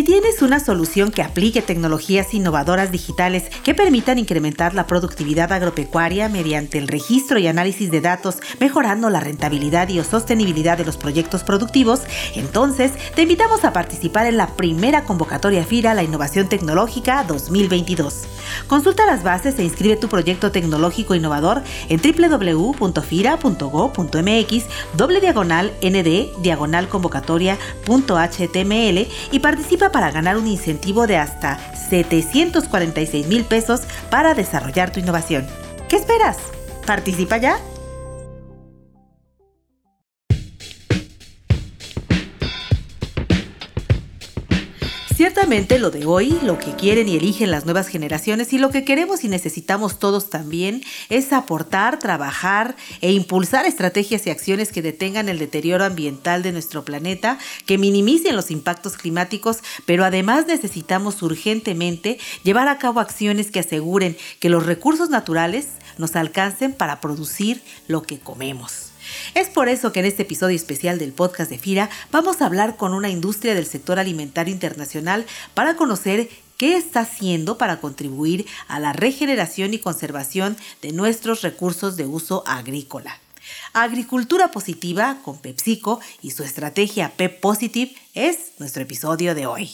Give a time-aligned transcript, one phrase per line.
[0.00, 6.30] Si tienes una solución que aplique tecnologías innovadoras digitales que permitan incrementar la productividad agropecuaria
[6.30, 10.96] mediante el registro y análisis de datos, mejorando la rentabilidad y o sostenibilidad de los
[10.96, 12.00] proyectos productivos,
[12.34, 18.22] entonces te invitamos a participar en la primera convocatoria FIRA La Innovación Tecnológica 2022.
[18.68, 24.64] Consulta las bases e inscribe tu proyecto tecnológico innovador en www.fira.go.mx
[24.96, 33.44] doble diagonal nd diagonal convocatoria.html y participa para ganar un incentivo de hasta 746 mil
[33.44, 35.46] pesos para desarrollar tu innovación.
[35.88, 36.38] ¿Qué esperas?
[36.86, 37.58] ¿Participa ya?
[45.20, 48.86] Ciertamente lo de hoy, lo que quieren y eligen las nuevas generaciones y lo que
[48.86, 55.28] queremos y necesitamos todos también es aportar, trabajar e impulsar estrategias y acciones que detengan
[55.28, 62.18] el deterioro ambiental de nuestro planeta, que minimicen los impactos climáticos, pero además necesitamos urgentemente
[62.42, 68.04] llevar a cabo acciones que aseguren que los recursos naturales nos alcancen para producir lo
[68.04, 68.89] que comemos.
[69.34, 72.76] Es por eso que en este episodio especial del podcast de FIRA vamos a hablar
[72.76, 78.80] con una industria del sector alimentario internacional para conocer qué está haciendo para contribuir a
[78.80, 83.18] la regeneración y conservación de nuestros recursos de uso agrícola.
[83.72, 89.70] Agricultura Positiva con PepsiCo y su estrategia Pep Positive es nuestro episodio de hoy.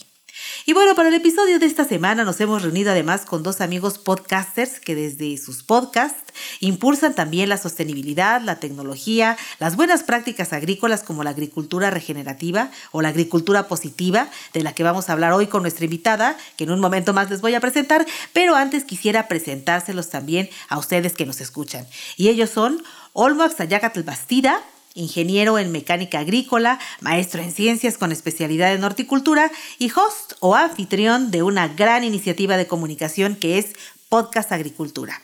[0.65, 3.99] Y bueno, para el episodio de esta semana nos hemos reunido además con dos amigos
[3.99, 11.03] podcasters que desde sus podcasts impulsan también la sostenibilidad, la tecnología, las buenas prácticas agrícolas
[11.03, 15.47] como la agricultura regenerativa o la agricultura positiva, de la que vamos a hablar hoy
[15.47, 19.29] con nuestra invitada, que en un momento más les voy a presentar, pero antes quisiera
[19.29, 21.87] presentárselos también a ustedes que nos escuchan.
[22.17, 24.61] Y ellos son Olmo Axayacatl Bastida,
[24.97, 31.31] ingeniero en mecánica agrícola, maestro en ciencias con especialidad en horticultura y host o anfitrión
[31.31, 33.75] de una gran iniciativa de comunicación que es
[34.09, 35.21] Podcast Agricultura.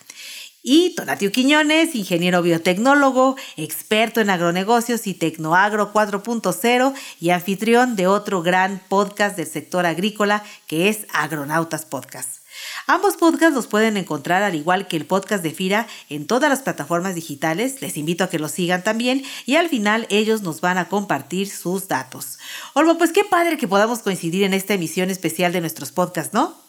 [0.65, 8.43] Y Tonatio Quiñones, ingeniero biotecnólogo, experto en agronegocios y Tecnoagro 4.0 y anfitrión de otro
[8.43, 12.42] gran podcast del sector agrícola que es Agronautas Podcast.
[12.87, 16.61] Ambos podcasts los pueden encontrar al igual que el podcast de Fira en todas las
[16.63, 17.81] plataformas digitales.
[17.81, 21.49] Les invito a que los sigan también y al final ellos nos van a compartir
[21.49, 22.39] sus datos.
[22.75, 26.63] Olmo, pues qué padre que podamos coincidir en esta emisión especial de nuestros podcasts, ¿no?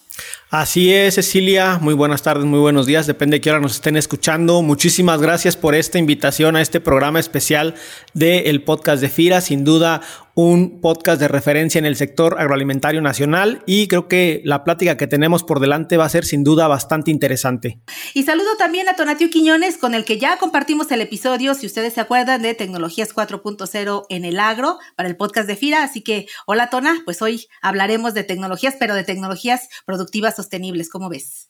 [0.49, 1.79] Así es, Cecilia.
[1.81, 3.07] Muy buenas tardes, muy buenos días.
[3.07, 4.61] Depende de qué hora nos estén escuchando.
[4.61, 7.73] Muchísimas gracias por esta invitación a este programa especial
[8.13, 9.41] del podcast de FIRA.
[9.41, 10.01] Sin duda,
[10.35, 15.05] un podcast de referencia en el sector agroalimentario nacional y creo que la plática que
[15.05, 17.79] tenemos por delante va a ser sin duda bastante interesante.
[18.13, 21.93] Y saludo también a Tonatio Quiñones con el que ya compartimos el episodio, si ustedes
[21.93, 25.83] se acuerdan, de Tecnologías 4.0 en el agro para el podcast de FIRA.
[25.83, 30.89] Así que, hola Tona, pues hoy hablaremos de tecnologías, pero de tecnologías productivas sostenibles.
[30.89, 31.49] ¿Cómo ves?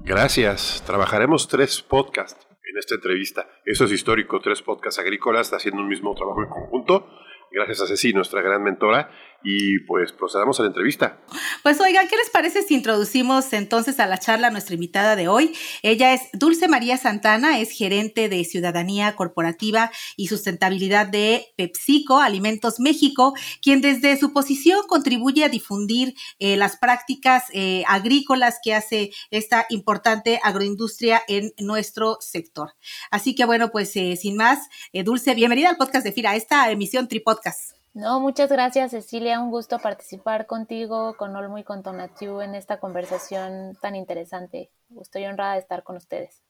[0.00, 0.82] Gracias.
[0.86, 3.48] Trabajaremos tres podcasts en esta entrevista.
[3.64, 7.08] Eso es histórico, tres podcasts agrícolas haciendo un mismo trabajo en conjunto
[7.54, 9.08] gracias a Ceci, nuestra gran mentora,
[9.44, 11.20] y pues procedamos a la entrevista.
[11.62, 15.28] Pues oigan, ¿qué les parece si introducimos entonces a la charla a nuestra invitada de
[15.28, 15.54] hoy?
[15.82, 22.80] Ella es Dulce María Santana, es gerente de Ciudadanía Corporativa y Sustentabilidad de PepsiCo Alimentos
[22.80, 29.10] México, quien desde su posición contribuye a difundir eh, las prácticas eh, agrícolas que hace
[29.30, 32.72] esta importante agroindustria en nuestro sector.
[33.10, 34.68] Así que bueno, pues eh, sin más,
[35.04, 37.83] Dulce, bienvenida al podcast de FIRA, a esta emisión Tripodcast.
[37.94, 42.80] No, muchas gracias Cecilia, un gusto participar contigo, con Olmo y con Tonatiu en esta
[42.80, 44.68] conversación tan interesante.
[45.00, 46.42] Estoy honrada de estar con ustedes.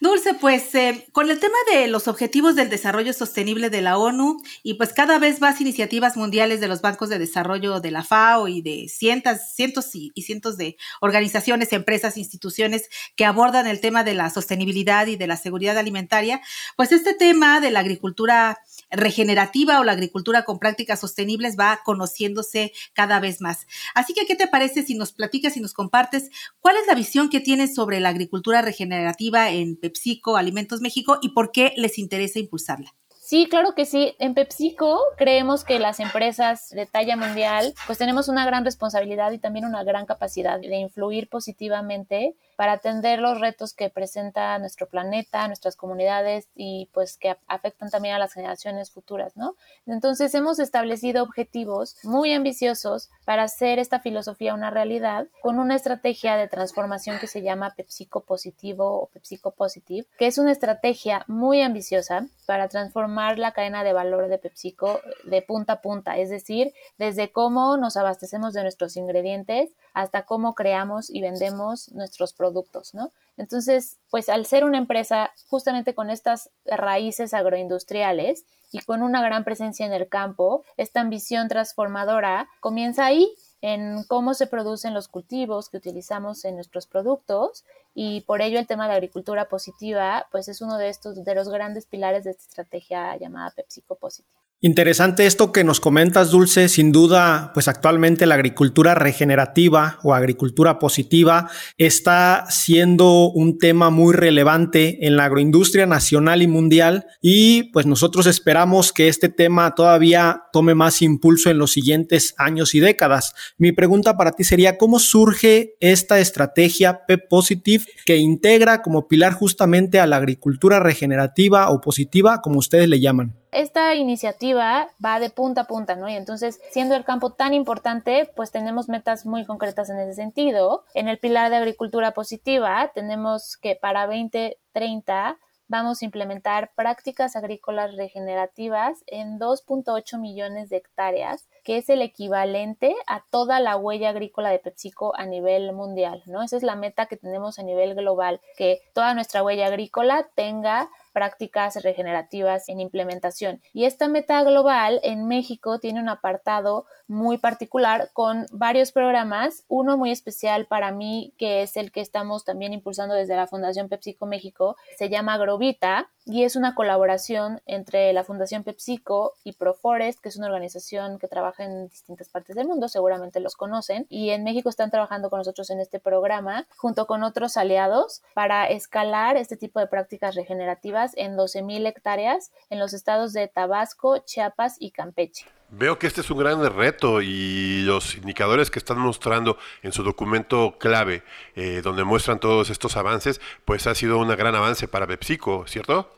[0.00, 4.38] Dulce, pues eh, con el tema de los objetivos del desarrollo sostenible de la ONU
[4.62, 8.48] y pues cada vez más iniciativas mundiales de los bancos de desarrollo de la FAO
[8.48, 14.02] y de cientos, cientos y, y cientos de organizaciones, empresas, instituciones que abordan el tema
[14.02, 16.40] de la sostenibilidad y de la seguridad alimentaria,
[16.76, 18.58] pues este tema de la agricultura
[18.90, 23.66] regenerativa o la agricultura con prácticas sostenibles va conociéndose cada vez más.
[23.94, 27.30] Así que, ¿qué te parece si nos platicas y nos compartes cuál es la visión
[27.30, 32.38] que tienes sobre la agricultura regenerativa en PepsiCo Alimentos México y por qué les interesa
[32.38, 32.94] impulsarla.
[33.30, 34.16] Sí, claro que sí.
[34.18, 39.38] En PepsiCo creemos que las empresas de talla mundial pues tenemos una gran responsabilidad y
[39.38, 45.46] también una gran capacidad de influir positivamente para atender los retos que presenta nuestro planeta,
[45.46, 49.54] nuestras comunidades y pues que afectan también a las generaciones futuras, ¿no?
[49.86, 56.36] Entonces hemos establecido objetivos muy ambiciosos para hacer esta filosofía una realidad con una estrategia
[56.36, 61.62] de transformación que se llama PepsiCo Positivo o PepsiCo Positive, que es una estrategia muy
[61.62, 66.74] ambiciosa para transformar la cadena de valor de PepsiCo de punta a punta, es decir,
[66.98, 72.49] desde cómo nos abastecemos de nuestros ingredientes hasta cómo creamos y vendemos nuestros productos,
[72.94, 73.12] ¿no?
[73.36, 79.44] Entonces, pues al ser una empresa justamente con estas raíces agroindustriales y con una gran
[79.44, 83.32] presencia en el campo, esta ambición transformadora comienza ahí
[83.62, 87.64] en cómo se producen los cultivos que utilizamos en nuestros productos
[87.94, 91.48] y por ello el tema de agricultura positiva pues es uno de estos de los
[91.48, 94.49] grandes pilares de esta estrategia llamada PepsiCo Positiva.
[94.62, 96.68] Interesante esto que nos comentas, Dulce.
[96.68, 101.48] Sin duda, pues actualmente la agricultura regenerativa o agricultura positiva
[101.78, 108.26] está siendo un tema muy relevante en la agroindustria nacional y mundial y pues nosotros
[108.26, 113.32] esperamos que este tema todavía tome más impulso en los siguientes años y décadas.
[113.56, 119.32] Mi pregunta para ti sería, ¿cómo surge esta estrategia PEP Positive que integra como pilar
[119.32, 123.39] justamente a la agricultura regenerativa o positiva, como ustedes le llaman?
[123.52, 126.08] Esta iniciativa va de punta a punta, ¿no?
[126.08, 130.84] Y entonces, siendo el campo tan importante, pues tenemos metas muy concretas en ese sentido.
[130.94, 135.38] En el pilar de agricultura positiva, tenemos que para 2030
[135.70, 142.96] vamos a implementar prácticas agrícolas regenerativas en 2.8 millones de hectáreas, que es el equivalente
[143.06, 146.42] a toda la huella agrícola de PepsiCo a nivel mundial, ¿no?
[146.42, 150.90] Esa es la meta que tenemos a nivel global, que toda nuestra huella agrícola tenga
[151.12, 153.60] prácticas regenerativas en implementación.
[153.72, 159.96] Y esta meta global en México tiene un apartado muy particular con varios programas, uno
[159.96, 164.26] muy especial para mí que es el que estamos también impulsando desde la Fundación PepsiCo
[164.26, 170.28] México, se llama Agrovita y es una colaboración entre la Fundación PepsiCo y Proforest, que
[170.28, 174.44] es una organización que trabaja en distintas partes del mundo, seguramente los conocen, y en
[174.44, 179.56] México están trabajando con nosotros en este programa junto con otros aliados para escalar este
[179.56, 185.46] tipo de prácticas regenerativas en 12.000 hectáreas en los estados de Tabasco, Chiapas y Campeche.
[185.70, 190.02] Veo que este es un gran reto y los indicadores que están mostrando en su
[190.02, 191.22] documento clave,
[191.54, 196.10] eh, donde muestran todos estos avances, pues ha sido un gran avance para PepsiCo, ¿cierto?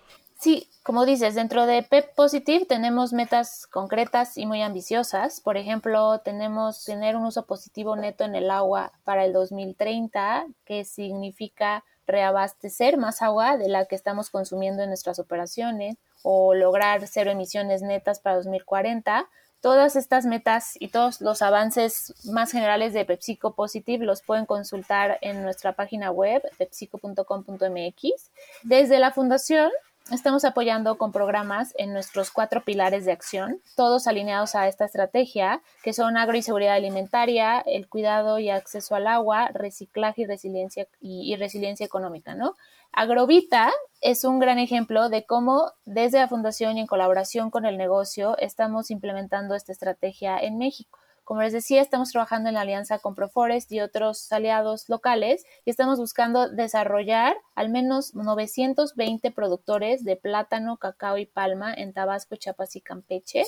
[0.43, 5.41] Sí, como dices, dentro de PEP Positive tenemos metas concretas y muy ambiciosas.
[5.41, 10.85] Por ejemplo, tenemos tener un uso positivo neto en el agua para el 2030, que
[10.85, 17.31] significa reabastecer más agua de la que estamos consumiendo en nuestras operaciones o lograr cero
[17.31, 19.29] emisiones netas para 2040
[19.63, 25.19] Todas estas metas y todos los avances más generales de PepsiCo Positive los pueden consultar
[25.21, 28.31] en nuestra página web pepsico.com.mx.
[28.65, 29.71] Desde la fundación
[30.11, 35.63] estamos apoyando con programas en nuestros cuatro pilares de acción, todos alineados a esta estrategia,
[35.83, 40.87] que son agro y seguridad alimentaria, el cuidado y acceso al agua, reciclaje y resiliencia,
[41.01, 42.55] y, resiliencia económica, ¿no?
[42.93, 47.79] Agrovita es un gran ejemplo de cómo desde la fundación y en colaboración con el
[47.79, 50.99] negocio estamos implementando esta estrategia en México.
[51.25, 55.71] Como les decía, estamos trabajando en la alianza con Proforest y otros aliados locales y
[55.71, 62.75] estamos buscando desarrollar al menos 920 productores de plátano, cacao y palma en Tabasco, Chiapas
[62.75, 63.45] y Campeche,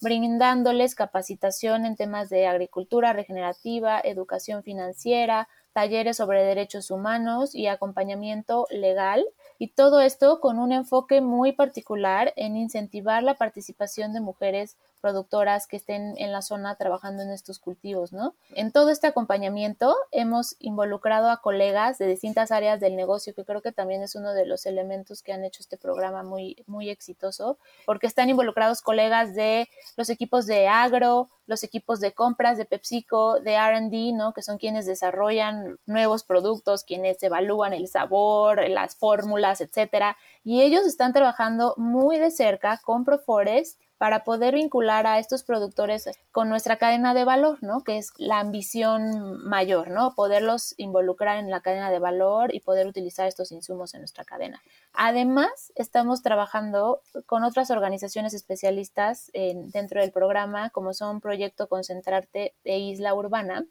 [0.00, 8.66] brindándoles capacitación en temas de agricultura regenerativa, educación financiera, talleres sobre derechos humanos y acompañamiento
[8.70, 9.24] legal.
[9.58, 15.66] Y todo esto con un enfoque muy particular en incentivar la participación de mujeres productoras
[15.66, 18.34] que estén en la zona trabajando en estos cultivos, ¿no?
[18.54, 23.62] En todo este acompañamiento hemos involucrado a colegas de distintas áreas del negocio, que creo
[23.62, 27.58] que también es uno de los elementos que han hecho este programa muy, muy exitoso,
[27.86, 33.40] porque están involucrados colegas de los equipos de agro, los equipos de compras de PepsiCo,
[33.40, 34.32] de RD, ¿no?
[34.34, 40.16] Que son quienes desarrollan nuevos productos, quienes evalúan el sabor, las fórmulas, etcétera.
[40.44, 46.08] Y ellos están trabajando muy de cerca con Proforest para poder vincular a estos productores
[46.30, 47.82] con nuestra cadena de valor, ¿no?
[47.82, 50.14] Que es la ambición mayor, ¿no?
[50.14, 54.62] Poderlos involucrar en la cadena de valor y poder utilizar estos insumos en nuestra cadena.
[54.92, 62.78] Además, estamos trabajando con otras organizaciones especialistas dentro del programa, como son Proyecto Concentrarte de
[62.78, 63.66] Isla Urbana,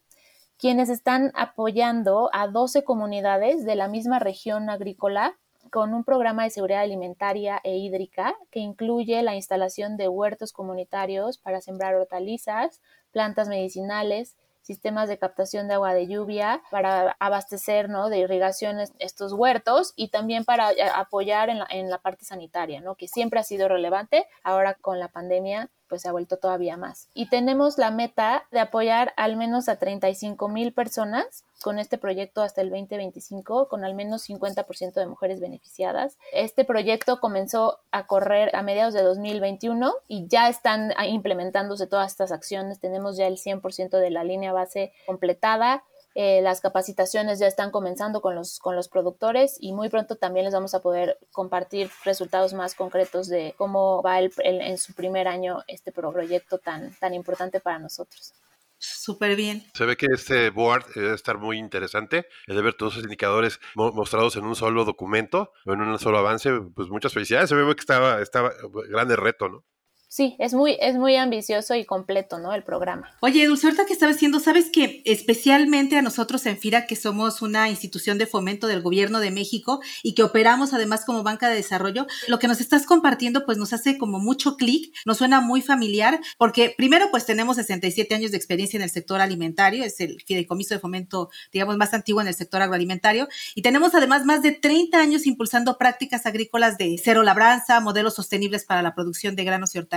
[0.58, 5.38] quienes están apoyando a 12 comunidades de la misma región agrícola
[5.70, 11.38] con un programa de seguridad alimentaria e hídrica que incluye la instalación de huertos comunitarios
[11.38, 12.82] para sembrar hortalizas,
[13.12, 14.36] plantas medicinales
[14.68, 18.10] sistemas de captación de agua de lluvia para abastecer ¿no?
[18.10, 22.82] de irrigación estos huertos y también para eh, apoyar en la, en la parte sanitaria,
[22.82, 22.96] ¿no?
[22.96, 24.28] que siempre ha sido relevante.
[24.44, 27.08] Ahora con la pandemia pues se ha vuelto todavía más.
[27.14, 32.42] Y tenemos la meta de apoyar al menos a 35 mil personas con este proyecto
[32.42, 36.18] hasta el 2025, con al menos 50% de mujeres beneficiadas.
[36.32, 42.32] Este proyecto comenzó a correr a mediados de 2021 y ya están implementándose todas estas
[42.32, 42.80] acciones.
[42.80, 45.84] Tenemos ya el 100% de la línea base completada
[46.20, 50.46] eh, las capacitaciones ya están comenzando con los, con los productores y muy pronto también
[50.46, 55.28] les vamos a poder compartir resultados más concretos de cómo va el, en su primer
[55.28, 58.34] año este proyecto tan, tan importante para nosotros.
[58.80, 59.64] Súper bien.
[59.76, 62.26] Se ve que este board debe estar muy interesante.
[62.48, 66.18] El de ver todos esos indicadores mostrados en un solo documento o en un solo
[66.18, 66.52] avance.
[66.74, 67.50] Pues muchas felicidades.
[67.50, 68.54] Se ve que estaba, estaba
[68.90, 69.64] grande reto, ¿no?
[70.10, 72.54] Sí, es muy, es muy ambicioso y completo, ¿no?
[72.54, 73.12] El programa.
[73.20, 77.42] Oye, Dulce, ahorita que estaba diciendo, sabes que especialmente a nosotros en FIRA, que somos
[77.42, 81.56] una institución de fomento del gobierno de México y que operamos además como banca de
[81.56, 85.62] desarrollo, lo que nos estás compartiendo pues nos hace como mucho clic, nos suena muy
[85.62, 90.22] familiar, porque primero pues tenemos 67 años de experiencia en el sector alimentario, es el
[90.26, 94.54] fideicomiso de fomento, digamos, más antiguo en el sector agroalimentario, y tenemos además más de
[94.54, 99.76] 30 años impulsando prácticas agrícolas de cero labranza, modelos sostenibles para la producción de granos
[99.76, 99.97] y hortalizas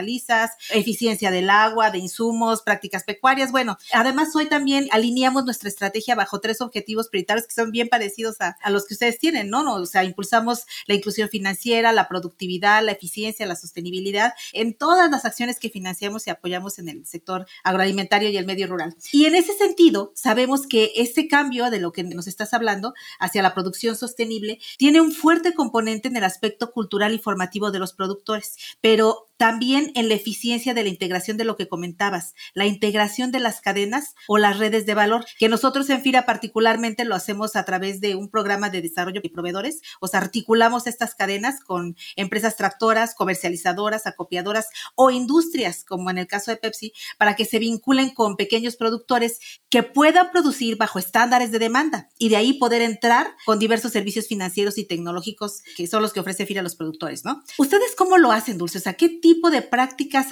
[0.70, 3.52] eficiencia del agua, de insumos, prácticas pecuarias.
[3.52, 8.36] Bueno, además hoy también alineamos nuestra estrategia bajo tres objetivos prioritarios que son bien parecidos
[8.40, 9.60] a, los que ustedes tienen, ¿no?
[9.74, 15.24] O sea, impulsamos la inclusión financiera, la productividad, la eficiencia, la sostenibilidad en todas las
[15.24, 18.96] acciones que financiamos y apoyamos en el sector agroalimentario y el medio rural.
[19.12, 23.42] Y en ese sentido, sabemos que este cambio de lo que nos estás hablando hacia
[23.42, 27.92] la producción sostenible tiene un fuerte componente en el aspecto cultural y formativo de los
[27.92, 33.30] productores, pero también en la eficiencia de la integración de lo que comentabas, la integración
[33.32, 37.56] de las cadenas o las redes de valor, que nosotros en FIRA particularmente lo hacemos
[37.56, 41.96] a través de un programa de desarrollo de proveedores, o sea, articulamos estas cadenas con
[42.16, 47.58] empresas tractoras, comercializadoras, acopiadoras o industrias, como en el caso de Pepsi, para que se
[47.58, 52.82] vinculen con pequeños productores que puedan producir bajo estándares de demanda y de ahí poder
[52.82, 56.76] entrar con diversos servicios financieros y tecnológicos que son los que ofrece FIRA a los
[56.76, 57.42] productores, ¿no?
[57.58, 58.78] ¿Ustedes cómo lo hacen, Dulce?
[58.78, 59.79] O sea, ¿qué tipo de prácticas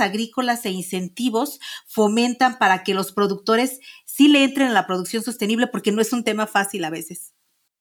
[0.01, 5.67] agrícolas e incentivos fomentan para que los productores sí le entren a la producción sostenible?
[5.67, 7.35] Porque no es un tema fácil a veces.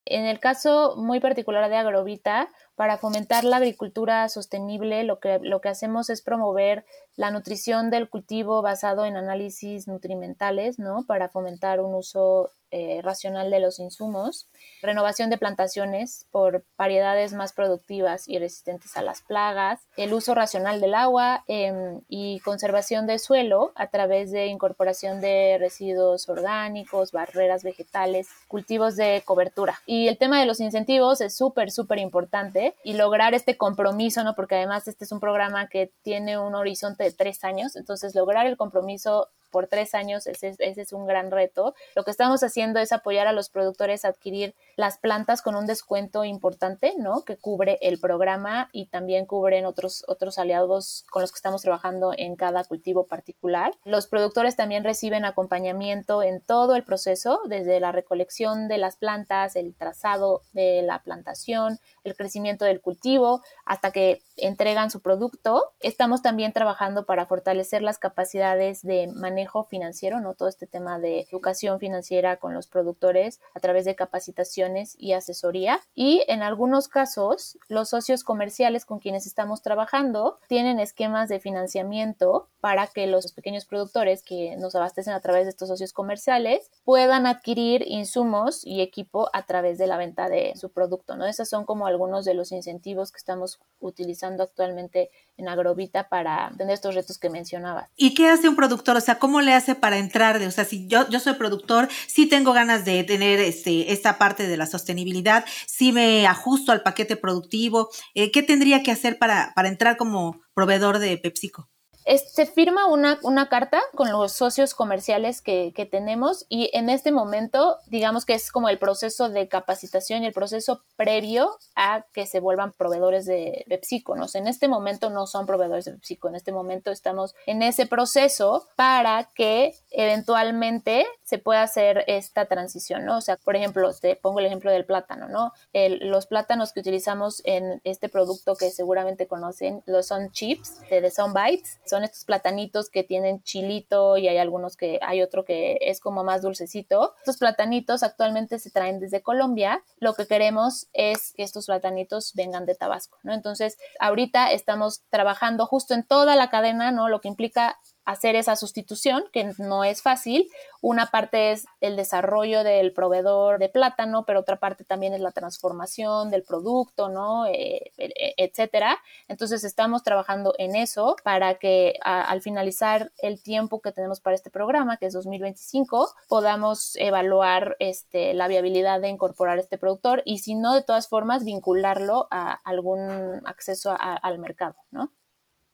[0.06, 5.62] En el caso muy particular de Agrovita, para fomentar la agricultura sostenible, lo que, lo
[5.62, 11.04] que hacemos es promover la nutrición del cultivo basado en análisis nutrimentales, ¿no?
[11.08, 14.50] Para fomentar un uso eh, racional de los insumos,
[14.82, 20.82] renovación de plantaciones por variedades más productivas y resistentes a las plagas, el uso racional
[20.82, 27.64] del agua em, y conservación de suelo a través de incorporación de residuos orgánicos, barreras
[27.64, 29.80] vegetales, cultivos de cobertura.
[29.86, 34.36] Y el tema de los incentivos es súper, súper importante y lograr este compromiso, ¿no?
[34.36, 38.48] Porque además este es un programa que tiene un horizonte de tres años, entonces lograr
[38.48, 41.74] el compromiso por tres años, ese, es un gran reto.
[41.96, 45.66] Lo que estamos haciendo es apoyar a los productores a adquirir las plantas con un
[45.66, 47.24] descuento importante, ¿no?
[47.24, 52.14] Que cubre el programa y también cubren otros, otros aliados con los que estamos trabajando
[52.16, 53.74] en cada cultivo particular.
[53.84, 59.56] Los productores también reciben acompañamiento en todo el proceso, desde la recolección de las plantas,
[59.56, 65.72] el trazado de la plantación, el crecimiento del cultivo, hasta que entregan su producto.
[65.80, 69.37] Estamos también trabajando para fortalecer las capacidades de manejo
[69.70, 70.34] financiero, ¿no?
[70.34, 75.80] Todo este tema de educación financiera con los productores a través de capacitaciones y asesoría.
[75.96, 82.48] Y en algunos casos, los socios comerciales con quienes estamos trabajando tienen esquemas de financiamiento
[82.60, 87.26] para que los pequeños productores que nos abastecen a través de estos socios comerciales puedan
[87.26, 91.26] adquirir insumos y equipo a través de la venta de su producto, ¿no?
[91.26, 96.74] Esos son como algunos de los incentivos que estamos utilizando actualmente en Agrovita para tener
[96.74, 97.90] estos retos que mencionabas.
[97.96, 98.98] ¿Y qué hace un productor?
[98.98, 100.40] O sea, ¿cómo le hace para entrar?
[100.40, 104.18] De, o sea, si yo, yo soy productor, sí tengo ganas de tener este, esta
[104.18, 109.18] parte de la sostenibilidad, sí me ajusto al paquete productivo, eh, ¿qué tendría que hacer
[109.18, 111.70] para, para entrar como proveedor de PepsiCo?
[112.16, 117.12] Se firma una, una, carta con los socios comerciales que, que, tenemos y en este
[117.12, 122.26] momento, digamos que es como el proceso de capacitación y el proceso previo a que
[122.26, 124.16] se vuelvan proveedores de PepsiCo.
[124.34, 128.68] en este momento no son proveedores de PepsiCo, en este momento estamos en ese proceso
[128.76, 133.18] para que eventualmente se pueda hacer esta transición, ¿no?
[133.18, 135.52] O sea, por ejemplo, te pongo el ejemplo del plátano, ¿no?
[135.74, 141.34] los plátanos que utilizamos en este producto que seguramente conocen, los son chips, de Son
[141.34, 146.00] Bites, son estos platanitos que tienen chilito y hay algunos que hay otro que es
[146.00, 147.16] como más dulcecito.
[147.22, 149.84] Estos platanitos actualmente se traen desde Colombia.
[149.98, 153.34] Lo que queremos es que estos platanitos vengan de Tabasco, ¿no?
[153.34, 157.10] Entonces, ahorita estamos trabajando justo en toda la cadena, ¿no?
[157.10, 160.50] Lo que implica hacer esa sustitución, que no es fácil.
[160.82, 165.34] Una parte es el desarrollo del proveedor de plátano, pero otra parte también es la
[165.34, 167.46] transformación del producto, ¿no?
[167.48, 168.98] Eh, e, etcétera.
[169.28, 174.50] Entonces estamos trabajando en eso para que al finalizar el tiempo que tenemos para este
[174.50, 180.56] programa, que es 2025, podamos evaluar este, la viabilidad de incorporar este productor y si
[180.56, 185.12] no, de todas formas, vincularlo a algún acceso al mercado, ¿no?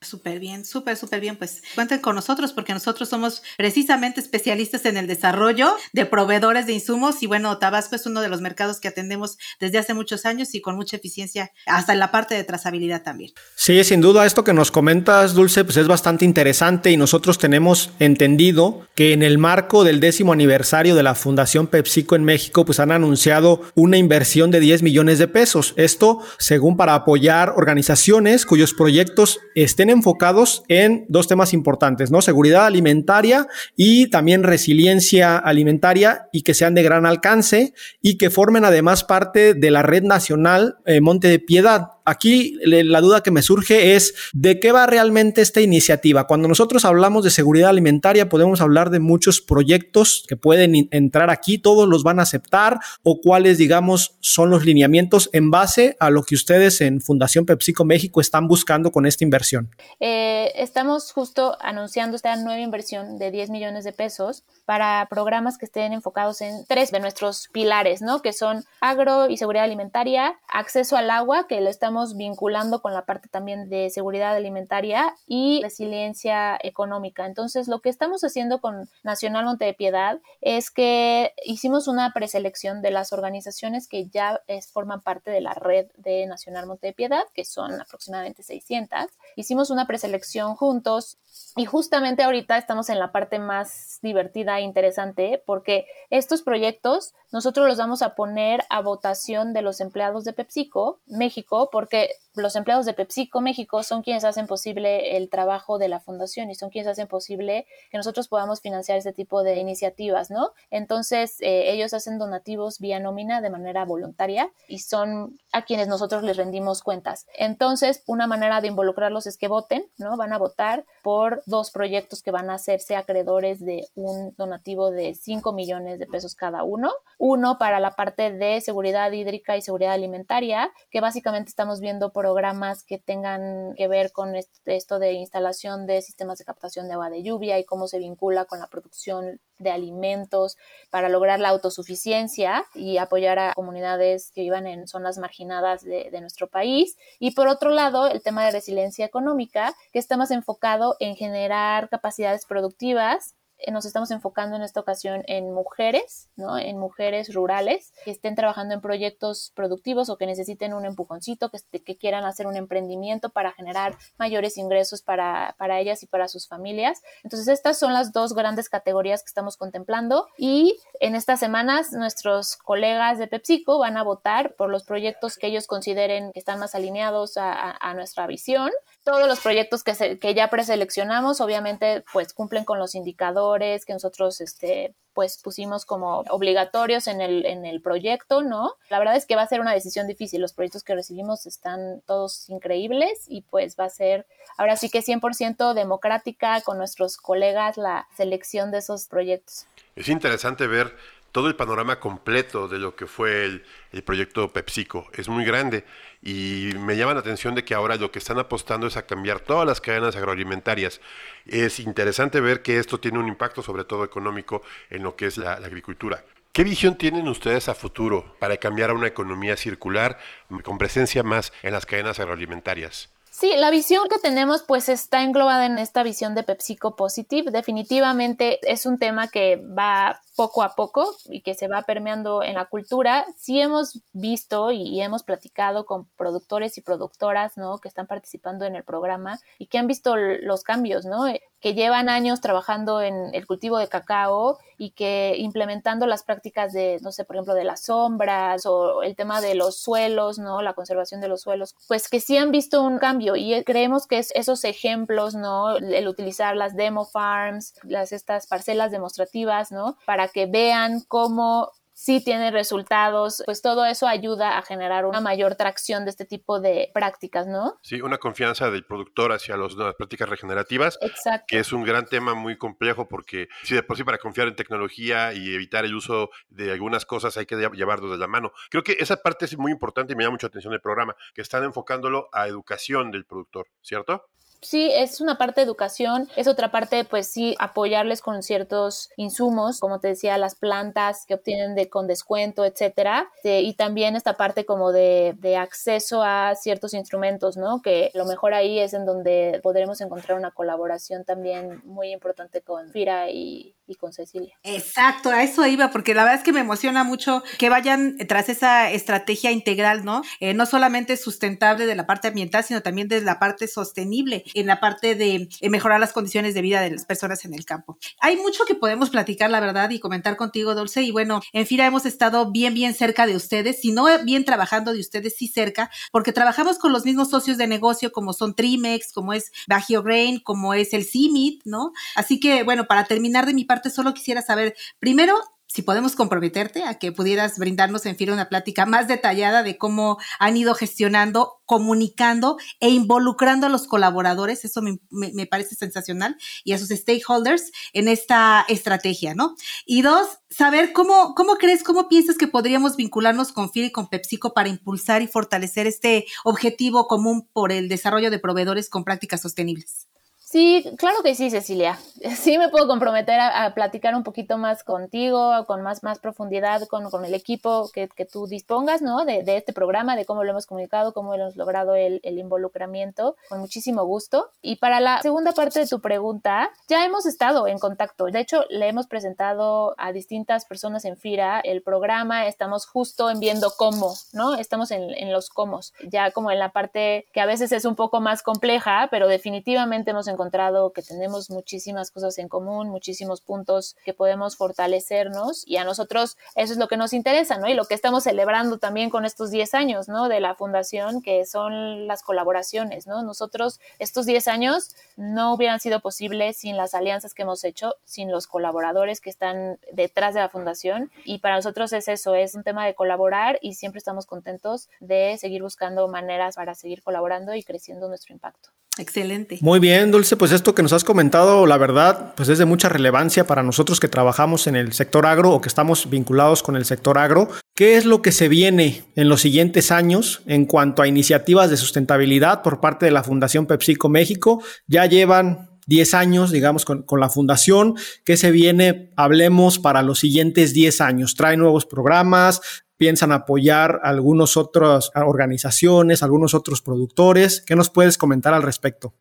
[0.04, 1.36] Súper bien, súper, súper bien.
[1.36, 6.74] Pues cuenten con nosotros porque nosotros somos precisamente especialistas en el desarrollo de proveedores de
[6.74, 10.54] insumos y bueno, Tabasco es uno de los mercados que atendemos desde hace muchos años
[10.54, 13.32] y con mucha eficiencia hasta en la parte de trazabilidad también.
[13.56, 17.90] Sí, sin duda esto que nos comentas, Dulce, pues es bastante interesante y nosotros tenemos
[17.98, 22.80] entendido que en el marco del décimo aniversario de la Fundación PepsiCo en México, pues
[22.80, 25.74] han anunciado una inversión de 10 millones de pesos.
[25.76, 32.20] Esto según para apoyar organizaciones cuyos proyectos estén enfocados en dos temas importantes, ¿no?
[32.20, 37.72] Seguridad alimentaria y también resiliencia alimentaria y que sean de gran alcance
[38.02, 41.93] y que formen además parte de la red nacional eh, Monte de Piedad.
[42.04, 46.26] Aquí la duda que me surge es de qué va realmente esta iniciativa.
[46.26, 51.58] Cuando nosotros hablamos de seguridad alimentaria podemos hablar de muchos proyectos que pueden entrar aquí,
[51.58, 56.22] todos los van a aceptar o cuáles digamos son los lineamientos en base a lo
[56.24, 59.70] que ustedes en Fundación PepsiCo México están buscando con esta inversión.
[59.98, 65.66] Eh, estamos justo anunciando esta nueva inversión de 10 millones de pesos para programas que
[65.66, 68.20] estén enfocados en tres de nuestros pilares, ¿no?
[68.20, 73.04] Que son agro y seguridad alimentaria, acceso al agua, que lo estamos vinculando con la
[73.04, 77.26] parte también de seguridad alimentaria y resiliencia económica.
[77.26, 82.82] Entonces, lo que estamos haciendo con Nacional Monte de Piedad es que hicimos una preselección
[82.82, 86.92] de las organizaciones que ya es, forman parte de la red de Nacional Monte de
[86.92, 89.06] Piedad, que son aproximadamente 600.
[89.36, 91.18] Hicimos una preselección juntos
[91.56, 97.66] y justamente ahorita estamos en la parte más divertida e interesante porque estos proyectos nosotros
[97.66, 102.86] los vamos a poner a votación de los empleados de PepsiCo México porque los empleados
[102.86, 106.88] de PepsiCo México son quienes hacen posible el trabajo de la fundación y son quienes
[106.88, 110.52] hacen posible que nosotros podamos financiar este tipo de iniciativas, ¿no?
[110.70, 116.22] Entonces, eh, ellos hacen donativos vía nómina de manera voluntaria y son a quienes nosotros
[116.22, 117.26] les rendimos cuentas.
[117.36, 120.16] Entonces, una manera de involucrarlos es que voten, ¿no?
[120.16, 125.14] Van a votar por dos proyectos que van a hacerse acreedores de un donativo de
[125.14, 126.90] 5 millones de pesos cada uno.
[127.18, 132.82] Uno para la parte de seguridad hídrica y seguridad alimentaria, que básicamente estamos viendo programas
[132.82, 137.22] que tengan que ver con esto de instalación de sistemas de captación de agua de
[137.22, 140.56] lluvia y cómo se vincula con la producción de alimentos
[140.90, 146.20] para lograr la autosuficiencia y apoyar a comunidades que vivan en zonas marginadas de, de,
[146.20, 146.96] nuestro país.
[147.18, 151.88] Y por otro lado, el tema de resiliencia económica, que está más enfocado en generar
[151.88, 153.34] capacidades productivas
[153.72, 156.58] nos estamos enfocando en esta ocasión en mujeres, ¿no?
[156.58, 161.82] En mujeres rurales que estén trabajando en proyectos productivos o que necesiten un empujoncito, que,
[161.82, 166.48] que quieran hacer un emprendimiento para generar mayores ingresos para, para ellas y para sus
[166.48, 167.02] familias.
[167.22, 172.56] Entonces, estas son las dos grandes categorías que estamos contemplando y en estas semanas nuestros
[172.56, 176.74] colegas de PepsiCo van a votar por los proyectos que ellos consideren que están más
[176.74, 178.70] alineados a, a nuestra visión
[179.04, 184.40] todos los proyectos que, que ya preseleccionamos, obviamente, pues cumplen con los indicadores que nosotros,
[184.40, 188.72] este, pues pusimos como obligatorios en el, en el proyecto, ¿no?
[188.88, 190.40] La verdad es que va a ser una decisión difícil.
[190.40, 195.00] Los proyectos que recibimos están todos increíbles y pues va a ser ahora sí que
[195.00, 199.66] 100% democrática con nuestros colegas la selección de esos proyectos.
[199.94, 200.96] Es interesante ver
[201.34, 203.64] todo el panorama completo de lo que fue el,
[204.04, 205.08] proyecto PepsiCo.
[205.12, 205.84] Es muy grande
[206.22, 209.40] y me llama la atención de que ahora lo que están apostando es a cambiar
[209.40, 211.00] todas las cadenas agroalimentarias.
[211.44, 215.36] Es interesante ver que esto tiene un impacto sobre todo económico en lo que es
[215.36, 216.24] la, agricultura.
[216.52, 220.20] ¿Qué visión tienen ustedes a futuro para cambiar a una economía circular
[220.62, 223.13] con presencia más en las cadenas agroalimentarias?
[223.36, 227.50] Sí, la visión que tenemos pues está englobada en esta visión de PepsiCo Positive.
[227.50, 232.54] Definitivamente es un tema que va poco a poco y que se va permeando en
[232.54, 237.78] la cultura, sí hemos visto y, hemos platicado con productores y productoras, ¿no?
[237.78, 241.26] Que están participando en el programa y que han visto los cambios, ¿no?
[241.64, 246.98] Que llevan años trabajando en el cultivo de cacao y que implementando las prácticas de,
[247.00, 250.60] no sé, por ejemplo, de las sombras o el tema de los suelos, ¿no?
[250.60, 254.18] La conservación de los suelos, pues que sí han visto un cambio y creemos que
[254.18, 255.78] es esos ejemplos, ¿no?
[255.78, 259.96] El utilizar las demo farms, las estas parcelas demostrativas, ¿no?
[260.04, 265.54] Para que vean cómo sí tiene resultados, pues todo eso ayuda a generar una mayor
[265.54, 267.78] tracción de este tipo de prácticas, ¿no?
[267.82, 271.46] Sí, una confianza del productor hacia las prácticas regenerativas, Exacto.
[271.48, 274.56] que es un gran tema muy complejo porque si de por sí para confiar en
[274.56, 278.52] tecnología y evitar el uso de algunas cosas hay que llevarlos de la mano.
[278.70, 281.42] Creo que esa parte es muy importante y me llama mucho atención del programa, que
[281.42, 284.26] están enfocándolo a educación del productor, ¿cierto?
[284.64, 289.78] Sí, es una parte de educación, es otra parte, pues sí, apoyarles con ciertos insumos,
[289.78, 294.64] como te decía, las plantas que obtienen de, con descuento, etcétera, y también esta parte
[294.64, 297.82] como de, de, acceso a ciertos instrumentos, ¿no?
[297.82, 302.90] Que lo mejor ahí es en donde podremos encontrar una colaboración también muy importante con
[302.90, 304.54] Fira y, y con Cecilia.
[304.62, 308.48] Exacto, a eso iba, porque la verdad es que me emociona mucho que vayan tras
[308.48, 310.22] esa estrategia integral, ¿no?
[310.40, 314.66] Eh, no solamente sustentable de la parte ambiental, sino también de la parte sostenible, en
[314.66, 317.98] la parte de eh, mejorar las condiciones de vida de las personas en el campo.
[318.20, 321.86] Hay mucho que podemos platicar, la verdad, y comentar contigo, Dulce, y bueno, en FIRA
[321.86, 325.90] hemos estado bien, bien cerca de ustedes, si no bien trabajando de ustedes, sí cerca,
[326.10, 330.40] porque trabajamos con los mismos socios de negocio, como son Trimex, como es Bagio Grain,
[330.40, 331.92] como es el CIMIT, ¿no?
[332.16, 335.40] Así que, bueno, para terminar de mi parte, solo quisiera saber, primero,
[335.74, 340.18] si podemos comprometerte a que pudieras brindarnos en fin una plática más detallada de cómo
[340.38, 346.74] han ido gestionando, comunicando e involucrando a los colaboradores, eso me, me, parece sensacional, y
[346.74, 349.56] a sus stakeholders en esta estrategia, ¿no?
[349.84, 354.08] Y dos, saber cómo, cómo crees, cómo piensas que podríamos vincularnos con FIR y con
[354.08, 359.42] PepsiCo para impulsar y fortalecer este objetivo común por el desarrollo de proveedores con prácticas
[359.42, 360.06] sostenibles.
[360.54, 361.98] Sí, claro que sí, Cecilia.
[362.36, 367.10] Sí me puedo comprometer a, platicar un poquito más contigo, con más, más profundidad, con,
[367.10, 369.26] con el equipo que, que, tú dispongas, ¿no?
[369.26, 373.36] De, de, este programa, de cómo lo hemos comunicado, cómo hemos logrado el, el, involucramiento,
[373.50, 374.48] con muchísimo gusto.
[374.62, 378.26] Y para la segunda parte de tu pregunta, ya hemos estado en contacto.
[378.26, 383.38] De hecho, le hemos presentado a distintas personas en FIRA el programa, estamos justo en
[383.38, 384.54] viendo cómo, ¿no?
[384.54, 387.96] Estamos en, en los cómo, ya como en la parte que a veces es un
[387.96, 393.40] poco más compleja, pero definitivamente hemos encontrado encontrado que tenemos muchísimas cosas en común, muchísimos
[393.40, 397.66] puntos que podemos fortalecernos y a nosotros eso es lo que nos interesa, ¿no?
[397.66, 400.28] Y lo que estamos celebrando también con estos 10 años, ¿no?
[400.28, 403.22] De la fundación, que son las colaboraciones, ¿no?
[403.22, 408.30] Nosotros estos 10 años no hubieran sido posibles sin las alianzas que hemos hecho, sin
[408.30, 412.64] los colaboradores que están detrás de la fundación y para nosotros es eso, es un
[412.64, 417.62] tema de colaborar y siempre estamos contentos de seguir buscando maneras para seguir colaborando y
[417.62, 418.68] creciendo nuestro impacto.
[418.96, 419.58] Excelente.
[419.60, 422.88] Muy bien, Dulce, pues esto que nos has comentado, la verdad, pues es de mucha
[422.88, 426.84] relevancia para nosotros que trabajamos en el sector agro o que estamos vinculados con el
[426.84, 427.48] sector agro.
[427.74, 431.76] ¿Qué es lo que se viene en los siguientes años en cuanto a iniciativas de
[431.76, 434.62] sustentabilidad por parte de la Fundación PepsiCo México?
[434.86, 437.94] Ya llevan 10 años, digamos, con, con, la fundación.
[438.24, 439.12] ¿Qué se viene?
[439.16, 441.34] Hablemos para los siguientes 10 años.
[441.34, 442.60] Trae nuevos programas,
[442.96, 447.62] piensan apoyar algunas otras organizaciones, algunos otros productores.
[447.66, 449.14] ¿Qué nos puedes comentar al respecto?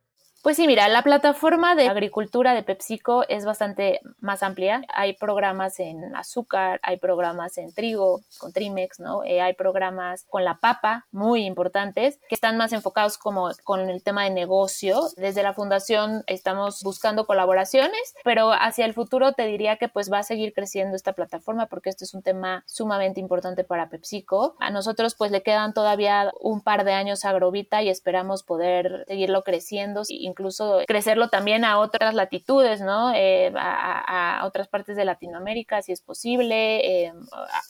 [0.43, 4.83] Pues sí, mira, la plataforma de agricultura de PepsiCo es bastante más amplia.
[4.93, 9.23] Hay programas en azúcar, hay programas en trigo, con Trimex, ¿no?
[9.23, 14.03] Eh, hay programas con la papa, muy importantes, que están más enfocados como con el
[14.03, 15.03] tema de negocio.
[15.15, 20.17] Desde la fundación estamos buscando colaboraciones, pero hacia el futuro te diría que pues va
[20.17, 24.57] a seguir creciendo esta plataforma porque esto es un tema sumamente importante para PepsiCo.
[24.59, 29.05] A nosotros pues le quedan todavía un par de años a Agrovita y esperamos poder
[29.07, 33.13] seguirlo creciendo y incluso crecerlo también a otras latitudes, ¿no?
[33.13, 37.15] Eh, a, otras partes de Latinoamérica, si es posible, em,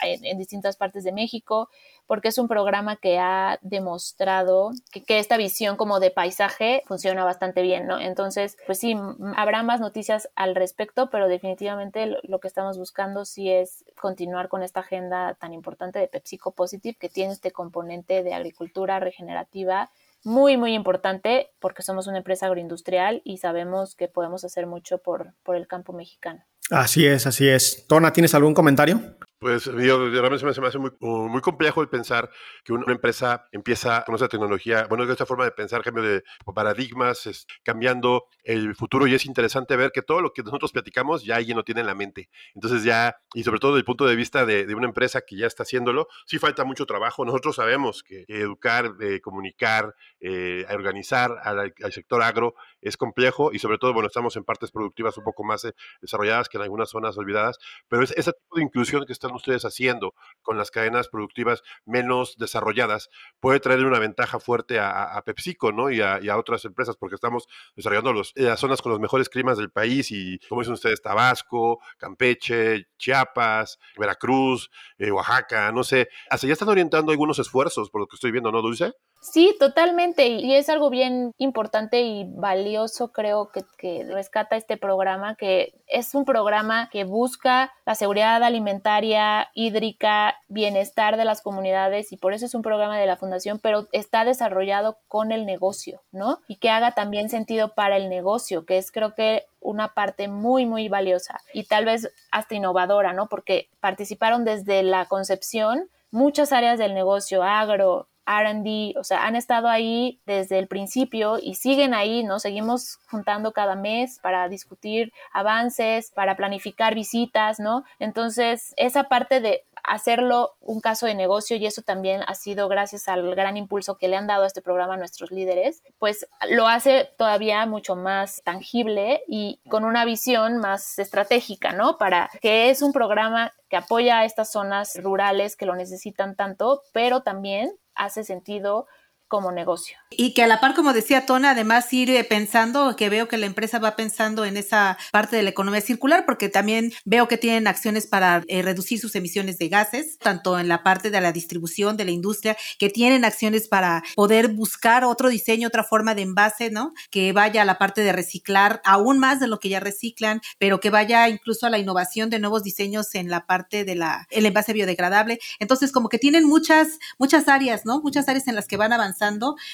[0.02, 1.69] en, distintas partes de México,
[2.08, 7.62] porque es un programa que ha demostrado que, esta visión como de paisaje funciona bastante
[7.62, 7.99] bien, ¿no?
[7.99, 8.95] Entonces, pues sí,
[9.36, 14.47] habrá más noticias al respecto, pero definitivamente lo, lo que estamos buscando sí es continuar
[14.47, 19.91] con esta agenda tan importante de PepsiCo Positive que tiene este componente de agricultura regenerativa
[20.24, 25.34] muy, muy importante porque somos una empresa agroindustrial y sabemos que podemos hacer mucho por,
[25.44, 26.44] por el campo mexicano.
[26.72, 27.86] Así es, así es.
[27.88, 29.00] Tona, ¿tienes algún comentario?
[29.43, 32.29] Pues realmente se me, hace muy, muy, complejo el pensar
[32.63, 36.23] que una empresa empieza con esa tecnología, bueno, esta forma de pensar, cambio de
[36.56, 41.25] paradigmas, es, cambiando el futuro y es interesante ver que todo lo que nosotros platicamos
[41.25, 42.29] ya alguien lo tiene en la mente.
[42.56, 45.36] Entonces ya, y sobre todo desde el punto de vista de, de una empresa que
[45.36, 47.25] ya está haciéndolo, sí falta mucho trabajo.
[47.25, 53.60] Nosotros sabemos que, educar, eh, comunicar, eh, organizar al, al, sector agro es complejo y
[53.60, 56.89] sobre todo, bueno, estamos en partes productivas un poco más eh, desarrolladas que en algunas
[56.89, 57.58] zonas olvidadas,
[57.89, 62.38] pero es ese tipo de inclusión que están ustedes haciendo con las cadenas productivas menos
[62.38, 65.89] desarrolladas puede traer una ventaja fuerte a, PepsiCo, ¿no?
[65.89, 69.72] Y a, otras empresas, porque estamos desarrollando los, las zonas con los mejores climas del
[69.72, 76.10] país y, como dicen ustedes, Tabasco, Campeche, Chiapas, Veracruz, eh, Oaxaca, no sé.
[76.30, 78.93] Hasta ya están orientando algunos esfuerzos, por lo que estoy viendo, ¿no, Dulce?
[79.24, 80.28] Sí, totalmente.
[80.28, 86.14] Y es algo bien importante y valioso, creo, que, que, rescata este programa, que es
[86.14, 92.46] un programa que busca la seguridad alimentaria, hídrica, bienestar de las comunidades y por eso
[92.46, 96.40] es un programa de la Fundación, pero está desarrollado con el negocio, ¿no?
[96.50, 100.66] Y que haga también sentido para el negocio, que es creo que una parte muy,
[100.66, 103.30] muy valiosa y tal vez hasta innovadora, ¿no?
[103.30, 109.68] Porque participaron desde la concepción muchas áreas del negocio, agro, RD, o sea, han estado
[109.68, 112.40] ahí desde el principio y siguen ahí, ¿no?
[112.40, 117.84] Seguimos juntando cada mes para discutir avances, para planificar visitas, ¿no?
[118.00, 123.08] Entonces, esa parte de hacerlo un caso de negocio y eso también ha sido gracias
[123.08, 126.68] al gran impulso que le han dado a este programa a nuestros líderes, pues lo
[126.68, 131.98] hace todavía mucho más tangible y con una visión más estratégica, ¿no?
[131.98, 136.82] Para que es un programa que apoya a estas zonas rurales que lo necesitan tanto,
[136.94, 138.88] pero también hace sentido
[139.34, 139.98] como negocio.
[140.12, 143.48] Y que a la par, como decía Tona, además ir pensando, que veo que la
[143.48, 147.65] empresa va pensando en esa parte de la economía circular, porque también veo que tienen
[147.65, 151.98] acciones para eh, reducir sus emisiones de gases, tanto en la parte de la distribución
[151.98, 156.69] de la industria, que tienen acciones para poder buscar otro diseño, otra forma de envase,
[156.69, 156.93] ¿no?
[157.10, 160.80] Que vaya a la parte de reciclar aún más de lo que ya reciclan, pero
[160.80, 164.74] que vaya incluso a la innovación de nuevos diseños en la parte de la, envase
[164.74, 165.39] biodegradable.
[165.58, 168.00] Entonces, como que tienen muchas, muchas áreas, ¿no?
[168.00, 169.23] Muchas áreas en las que van avanzando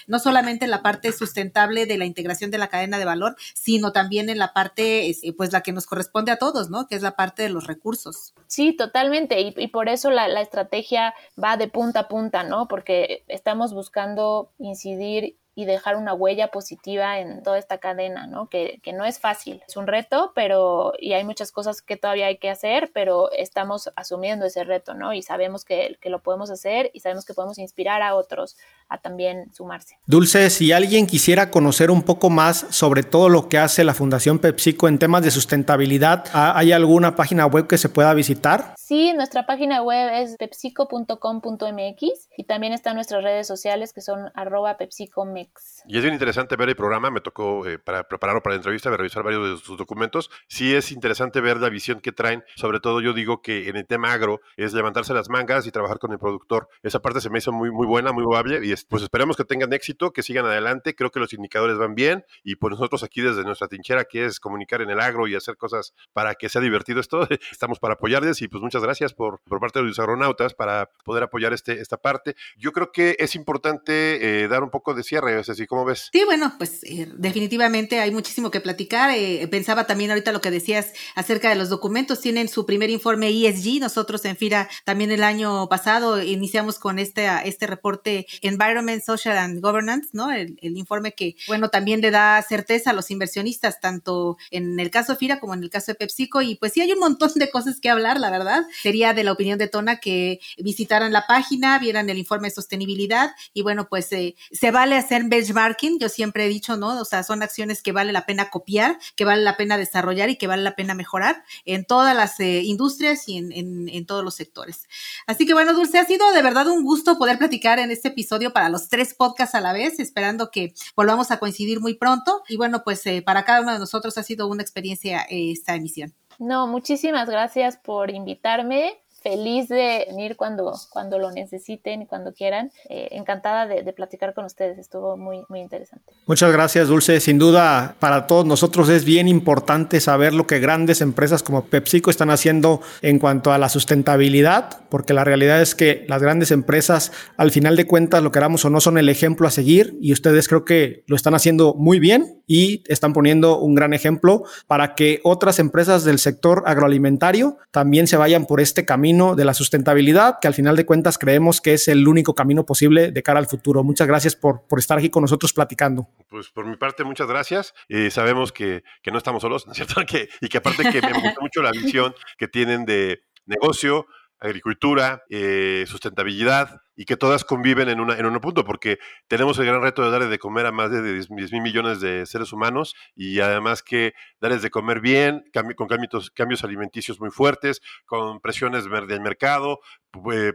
[0.07, 3.91] no solamente en la parte sustentable de la integración de la cadena de valor, sino
[3.91, 6.87] también en la parte, este, pues la que nos corresponde a todos, ¿no?
[6.87, 8.33] Que es la parte de los recursos.
[8.47, 9.39] Sí, totalmente.
[9.41, 12.67] Y, por eso la, la estrategia va de punta a punta, ¿no?
[12.67, 18.47] Porque estamos buscando incidir y dejar una huella positiva en toda esta cadena, ¿no?
[18.47, 22.27] Que, que, no es fácil, es un reto, pero y hay muchas cosas que todavía
[22.27, 25.11] hay que hacer, pero estamos asumiendo ese reto, ¿no?
[25.13, 28.55] Y sabemos que, que lo podemos hacer y sabemos que podemos inspirar a otros
[28.87, 29.97] a también sumarse.
[30.05, 34.39] Dulce, si alguien quisiera conocer un poco más sobre todo lo que hace la Fundación
[34.39, 38.75] PepsiCo en temas de sustentabilidad, ¿hay alguna página web que se pueda visitar?
[38.77, 44.77] Sí, nuestra página web es pepsico.com.mx y también están nuestras redes sociales que son arroba
[44.77, 45.48] pepsicomex.
[45.87, 48.95] Y es bien interesante ver el programa, me tocó eh, para prepararlo para la entrevista,
[48.95, 50.29] revisar varios de sus documentos.
[50.47, 53.87] Sí es interesante ver la visión que traen, sobre todo yo digo que en el
[53.87, 56.69] tema agro es levantarse las mangas y trabajar con el productor.
[56.83, 59.73] Esa parte se me hizo muy, muy buena, muy viable y pues esperemos que tengan
[59.73, 60.95] éxito, que sigan adelante.
[60.95, 64.39] Creo que los indicadores van bien y pues nosotros aquí desde nuestra trinchera, que es
[64.39, 68.41] comunicar en el agro y hacer cosas para que sea divertido esto, estamos para apoyarles
[68.41, 71.97] y pues muchas gracias por, por parte de los agronautas para poder apoyar este, esta
[71.97, 72.35] parte.
[72.57, 76.09] Yo creo que es importante eh, dar un poco de cierre así ¿cómo ves?
[76.11, 79.11] Sí, bueno, pues eh, definitivamente hay muchísimo que platicar.
[79.15, 82.19] Eh, pensaba también ahorita lo que decías acerca de los documentos.
[82.19, 83.79] Tienen su primer informe ESG.
[83.79, 89.61] Nosotros en FIRA también el año pasado iniciamos con este, este reporte Environment, Social and
[89.61, 90.31] Governance, ¿no?
[90.31, 95.13] El, informe que, bueno, también le da certeza a los inversionistas, tanto en el caso
[95.13, 96.41] de FIRA como en el caso de PepsiCo.
[96.41, 98.63] Y pues sí, hay un montón de cosas que hablar, la verdad.
[98.81, 103.31] Sería de la opinión de Tona que visitaran la página, vieran el informe de sostenibilidad
[103.53, 106.99] y bueno, pues eh, se vale hacer benchmarking, yo siempre he dicho, ¿no?
[106.99, 110.37] O sea, son acciones que vale la pena copiar, que vale la pena desarrollar y
[110.37, 114.87] que vale la pena mejorar en todas las eh, industrias y en, todos los sectores.
[115.27, 118.51] Así que bueno, Dulce, ha sido de verdad un gusto poder platicar en este episodio
[118.51, 122.43] para los tres podcasts a la vez, esperando que volvamos a coincidir muy pronto.
[122.47, 125.75] Y bueno, pues eh, para cada uno de nosotros ha sido una experiencia eh, esta
[125.75, 126.13] emisión.
[126.39, 132.71] No, muchísimas gracias por invitarme feliz de venir cuando, cuando lo necesiten y cuando quieran.
[132.89, 136.13] Eh, encantada de, platicar con ustedes, estuvo muy, muy interesante.
[136.25, 137.19] Muchas gracias, Dulce.
[137.19, 142.11] Sin duda, para todos nosotros es bien importante saber lo que grandes empresas como PepsiCo
[142.11, 147.11] están haciendo en cuanto a la sustentabilidad, porque la realidad es que las grandes empresas,
[147.35, 150.47] al final de cuentas, lo queramos o no, son el ejemplo a seguir y ustedes
[150.47, 155.19] creo que lo están haciendo muy bien y están poniendo un gran ejemplo para que
[155.23, 160.47] otras empresas del sector agroalimentario también se vayan por este camino de la sustentabilidad, que
[160.47, 163.83] al final de cuentas creemos que es el único camino posible de cara al futuro.
[163.83, 166.07] Muchas gracias por, por estar aquí con nosotros platicando.
[166.29, 167.73] Pues por mi parte, muchas gracias.
[167.87, 170.01] Eh, sabemos que, que, no estamos solos, ¿no es cierto?
[170.09, 174.07] Que, y que aparte que me gusta mucho la visión que tienen de negocio,
[174.39, 179.65] agricultura, eh, sustentabilidad y que todas conviven en, una, en un punto, porque tenemos el
[179.65, 182.93] gran reto de darle de comer a más de 10 mil millones de seres humanos
[183.15, 185.45] y además que darles de comer bien,
[185.77, 189.79] con cambios, cambios alimenticios muy fuertes, con presiones del mercado,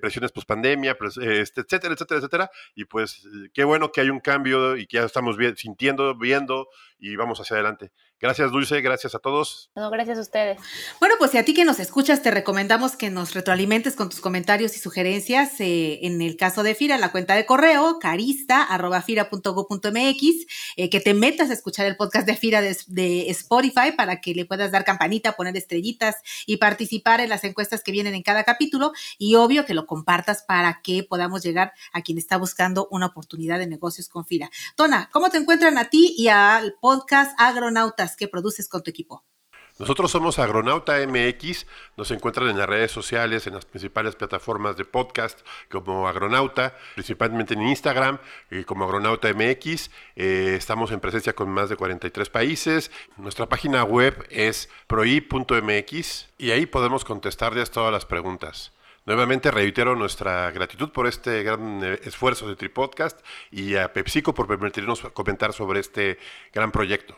[0.01, 2.51] presiones post pandemia, este, etcétera, etcétera, etcétera.
[2.75, 7.17] Y pues qué bueno que hay un cambio y que ya estamos sintiendo, viendo y
[7.17, 7.93] vamos hacia adelante.
[8.21, 9.71] Gracias, Dulce, gracias a todos.
[9.77, 10.59] No, gracias a ustedes.
[10.99, 14.21] Bueno, pues si a ti que nos escuchas, te recomendamos que nos retroalimentes con tus
[14.21, 20.23] comentarios y sugerencias eh, en el caso de FIRA, la cuenta de correo carista.fira.go.mx,
[20.77, 24.35] eh, que te metas a escuchar el podcast de FIRA de, de, Spotify para que
[24.35, 28.45] le puedas dar campanita, poner estrellitas y participar en las encuestas que vienen en cada
[28.45, 33.07] capítulo y obvio que lo compartas para que podamos llegar a quien está buscando una
[33.07, 34.51] oportunidad de negocios con FIRA.
[34.77, 38.15] Tona, ¿cómo te encuentran a ti y al podcast Agronautas?
[38.17, 39.25] que produces con tu equipo?
[39.77, 44.85] Nosotros somos Agronauta MX, nos encuentran en las redes sociales, en las principales plataformas de
[44.85, 48.21] podcast como Agronauta, principalmente en Instagram
[48.53, 49.91] eh, como Agronauta MX.
[50.15, 52.93] Eh, estamos en presencia con más de 43 países.
[53.17, 58.74] Nuestra página web es proi.mx y ahí podemos contestarles todas las preguntas.
[59.07, 64.47] Nuevamente reitero nuestra gratitud por este gran eh, esfuerzo de Tripodcast y a PepsiCo por
[64.47, 66.19] permitirnos comentar sobre este
[66.53, 67.14] gran proyecto.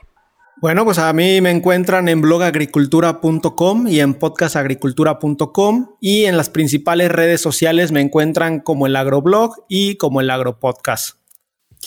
[0.59, 7.12] Bueno, pues a mí me encuentran en blogagricultura.com y en podcastagricultura.com y en las principales
[7.12, 11.26] redes sociales me encuentran como el agroblog y como el agropodcast.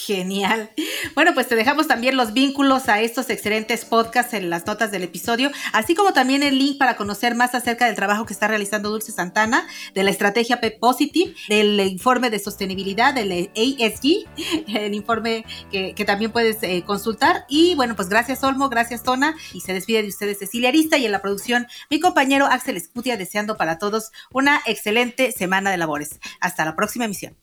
[0.05, 0.71] Genial.
[1.13, 5.03] Bueno, pues te dejamos también los vínculos a estos excelentes podcasts en las notas del
[5.03, 8.89] episodio, así como también el link para conocer más acerca del trabajo que está realizando
[8.89, 14.25] Dulce Santana, de la estrategia P Positive, del informe de sostenibilidad, del ASG,
[14.67, 17.45] el informe que, también puedes eh, consultar.
[17.49, 21.05] Y bueno, pues gracias Olmo, gracias Tona, y se despide de ustedes Cecilia Arista y
[21.05, 26.19] en la producción mi compañero Axel Escutia, deseando para todos una excelente semana de labores.
[26.39, 27.35] Hasta la próxima emisión.